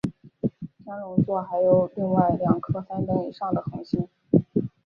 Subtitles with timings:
[0.83, 4.07] 天龙座还有另外两颗三等以上的恒星。